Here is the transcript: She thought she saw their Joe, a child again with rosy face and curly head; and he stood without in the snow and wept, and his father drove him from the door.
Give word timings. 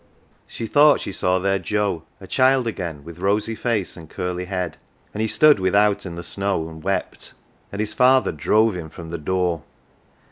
She 0.47 0.65
thought 0.65 0.99
she 0.99 1.11
saw 1.11 1.37
their 1.37 1.59
Joe, 1.59 2.01
a 2.19 2.25
child 2.25 2.65
again 2.65 3.03
with 3.03 3.19
rosy 3.19 3.53
face 3.53 3.95
and 3.95 4.09
curly 4.09 4.45
head; 4.45 4.77
and 5.13 5.21
he 5.21 5.27
stood 5.27 5.59
without 5.59 6.07
in 6.07 6.15
the 6.15 6.23
snow 6.23 6.67
and 6.69 6.81
wept, 6.83 7.35
and 7.71 7.79
his 7.79 7.93
father 7.93 8.31
drove 8.31 8.75
him 8.75 8.89
from 8.89 9.11
the 9.11 9.19
door. 9.19 9.61